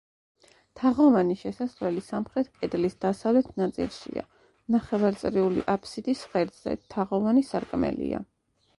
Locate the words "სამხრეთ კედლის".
2.05-2.97